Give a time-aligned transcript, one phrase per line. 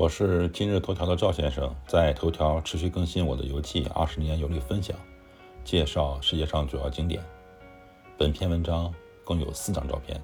[0.00, 4.96] 我是今日头条的赵先生，在头条持续更新我的游记二十年游历分享，
[5.62, 7.22] 介绍世界上主要景点。
[8.16, 8.90] 本篇文章
[9.24, 10.18] 共有四张照片。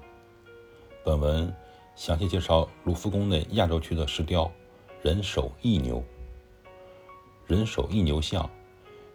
[1.03, 1.53] 本文
[1.95, 4.51] 详细介绍卢浮宫内亚洲区的石雕
[5.03, 6.03] 人首异牛。
[7.45, 8.49] 人首异牛像，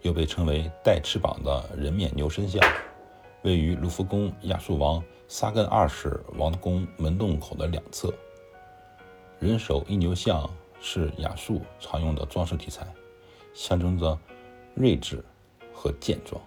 [0.03, 2.63] 又被称为带翅膀的人面牛身像，
[3.43, 8.15] 位于卢浮宫亚述王萨根二世王宫门洞口的两侧。
[9.43, 10.49] 人首一牛像
[10.81, 12.87] 是亚述常用的装饰题材，
[13.53, 14.17] 象征着
[14.77, 15.21] 睿智
[15.75, 16.41] 和健壮。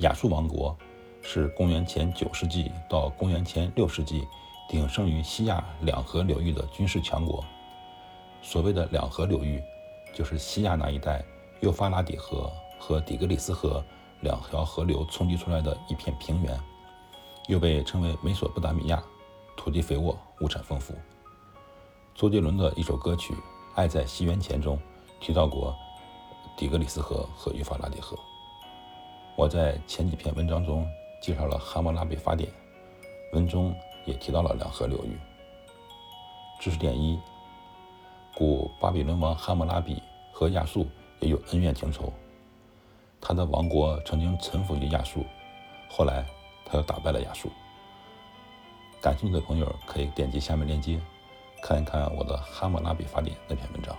[0.00, 0.76] 亚述王国
[1.22, 4.28] 是公元前九世纪到公元前六世纪
[4.68, 7.42] 鼎盛于西亚两河流域的军事强国。
[8.42, 9.58] 所谓的两河流域，
[10.14, 11.24] 就是西亚那一带
[11.62, 13.82] 幼发拉底河和底格里斯河
[14.20, 16.60] 两条河流冲击出来的一片平原，
[17.48, 19.02] 又被称为美索不达米亚，
[19.56, 20.94] 土地肥沃，物产丰富。
[22.16, 23.34] 周杰伦的一首歌曲
[23.74, 24.80] 《爱在西元前》中
[25.20, 25.76] 提到过
[26.56, 28.16] 底格里斯河和幼发拉底河。
[29.36, 30.88] 我在前几篇文章中
[31.20, 32.50] 介绍了《汉谟拉比法典》，
[33.34, 35.14] 文中也提到了两河流域。
[36.58, 37.20] 知识点一：
[38.34, 40.02] 古巴比伦王汉谟拉比
[40.32, 40.86] 和亚述
[41.20, 42.10] 也有恩怨情仇，
[43.20, 45.22] 他的王国曾经臣服于亚述，
[45.90, 46.24] 后来
[46.64, 47.50] 他又打败了亚述。
[49.02, 50.98] 感兴趣的朋友可以点击下面链接。
[51.62, 53.96] 看一看我的《哈姆拉比法典》那篇文章。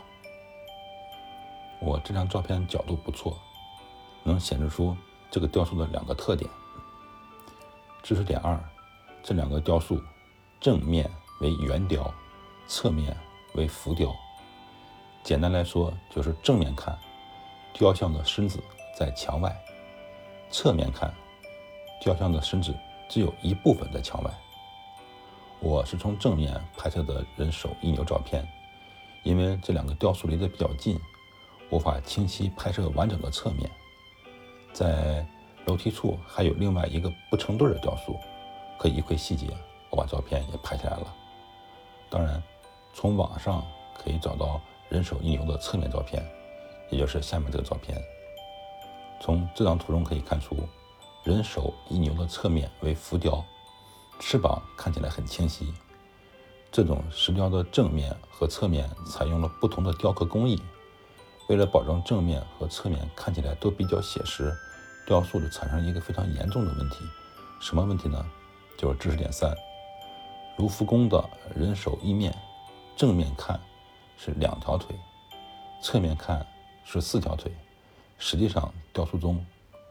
[1.80, 3.38] 我这张照片角度不错，
[4.24, 4.96] 能显示出
[5.30, 6.50] 这个雕塑的两个特点。
[8.02, 8.58] 知识点二：
[9.22, 10.02] 这两个雕塑
[10.60, 11.10] 正面
[11.42, 12.14] 为圆雕，
[12.68, 13.16] 侧面
[13.56, 14.16] 为浮雕。
[15.24, 16.98] 简单来说，就是正面看，
[17.74, 18.64] 雕像的身子
[18.98, 19.52] 在墙外；
[20.50, 21.14] 侧面看，
[22.02, 22.74] 雕像的身子
[23.10, 24.32] 只有一部分在墙外。
[25.60, 28.48] 我是从正面拍摄的人首异牛照片，
[29.24, 31.00] 因为这两个雕塑离得比较近，
[31.72, 33.70] 无法清晰拍摄完整的侧面。
[34.72, 35.26] 在
[35.66, 38.20] 楼梯处还有另外一个不成对的雕塑，
[38.80, 39.48] 可以一窥细节。
[39.90, 41.16] 我把照片也拍下来了。
[42.10, 42.42] 当然，
[42.94, 43.66] 从网上
[43.98, 46.24] 可以找到人首异牛的侧面照片，
[46.92, 48.00] 也就是下面这个照片。
[49.20, 50.56] 从这张图中可以看出，
[51.24, 53.44] 人首异牛的侧面为浮雕。
[54.20, 55.74] 翅膀看起来很清晰。
[56.72, 60.62] 这种石雕的正面和侧面采用了不同的雕刻工艺，
[61.48, 64.54] 为了保证正面和侧面看起来都比较写实，
[65.08, 66.98] 雕塑就产生一个非常严重的问题。
[67.60, 68.24] 什么问题呢？
[68.78, 69.56] 就是知识点三：
[70.58, 72.36] 卢浮宫的人手一面，
[72.96, 73.60] 正面看
[74.18, 74.96] 是两条腿，
[75.82, 76.46] 侧面看
[76.84, 77.52] 是四条腿。
[78.20, 79.44] 实际上，雕塑中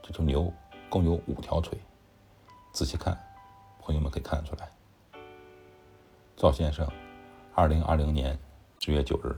[0.03, 0.53] 这头牛
[0.89, 1.77] 共有五条腿。
[2.71, 3.26] 仔细看。
[3.87, 4.69] 朋友们可以看得出来，
[6.35, 6.85] 赵先生，
[7.55, 8.37] 二零二零年
[8.79, 9.33] 十月九日。